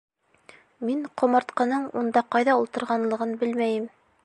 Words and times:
Мин 0.89 1.03
ҡомартҡының 1.23 1.85
унда 2.01 2.25
ҡайҙа 2.37 2.57
ултырғанлығын 2.63 3.37
белмәйем! 3.45 3.89